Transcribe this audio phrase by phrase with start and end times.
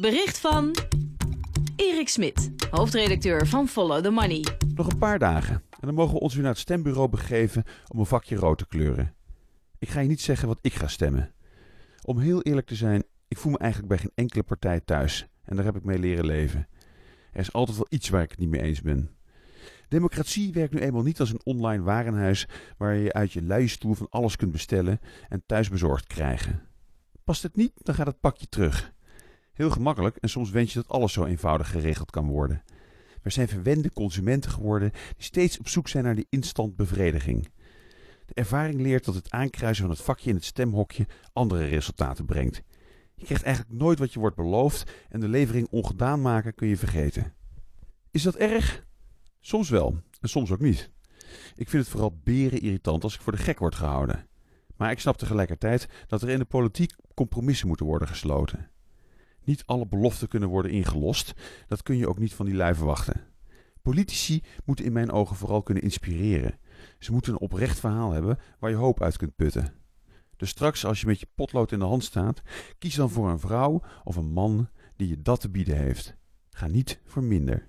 [0.00, 0.76] Bericht van
[1.76, 4.44] Erik Smit, hoofdredacteur van Follow the Money.
[4.74, 7.98] Nog een paar dagen en dan mogen we ons weer naar het stembureau begeven om
[7.98, 9.14] een vakje rood te kleuren.
[9.78, 11.32] Ik ga je niet zeggen wat ik ga stemmen.
[12.02, 15.56] Om heel eerlijk te zijn, ik voel me eigenlijk bij geen enkele partij thuis en
[15.56, 16.68] daar heb ik mee leren leven.
[17.32, 19.10] Er is altijd wel iets waar ik het niet mee eens ben.
[19.88, 22.46] Democratie werkt nu eenmaal niet als een online warenhuis
[22.78, 26.62] waar je uit je luie stoel van alles kunt bestellen en thuis bezorgd krijgen.
[27.24, 28.94] Past het niet, dan gaat het pakje terug.
[29.56, 32.62] Heel gemakkelijk en soms wens je dat alles zo eenvoudig geregeld kan worden.
[33.22, 37.48] We zijn verwende consumenten geworden die steeds op zoek zijn naar die instant bevrediging.
[38.26, 42.62] De ervaring leert dat het aankruisen van het vakje in het stemhokje andere resultaten brengt.
[43.14, 46.76] Je krijgt eigenlijk nooit wat je wordt beloofd en de levering ongedaan maken kun je
[46.76, 47.34] vergeten.
[48.10, 48.86] Is dat erg?
[49.40, 50.90] Soms wel en soms ook niet.
[51.54, 54.26] Ik vind het vooral beren irritant als ik voor de gek word gehouden.
[54.76, 58.70] Maar ik snap tegelijkertijd dat er in de politiek compromissen moeten worden gesloten.
[59.46, 61.32] Niet alle beloften kunnen worden ingelost,
[61.66, 63.20] dat kun je ook niet van die lui verwachten.
[63.82, 66.58] Politici moeten in mijn ogen vooral kunnen inspireren.
[66.98, 69.74] Ze moeten een oprecht verhaal hebben waar je hoop uit kunt putten.
[70.36, 72.42] Dus straks als je met je potlood in de hand staat,
[72.78, 76.16] kies dan voor een vrouw of een man die je dat te bieden heeft.
[76.50, 77.68] Ga niet voor minder.